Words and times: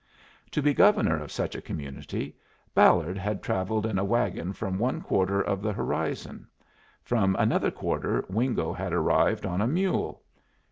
To 0.49 0.63
be 0.63 0.73
governor 0.73 1.21
of 1.21 1.31
such 1.31 1.53
a 1.53 1.61
community 1.61 2.35
Ballard 2.73 3.19
had 3.19 3.43
travelled 3.43 3.85
in 3.85 3.99
a 3.99 4.03
wagon 4.03 4.51
from 4.51 4.79
one 4.79 4.99
quarter 4.99 5.39
of 5.43 5.61
the 5.61 5.73
horizon; 5.73 6.47
from 7.03 7.35
another 7.35 7.69
quarter 7.69 8.25
Wingo 8.27 8.73
had 8.73 8.93
arrived 8.93 9.45
on 9.45 9.61
a 9.61 9.67
mule. 9.67 10.23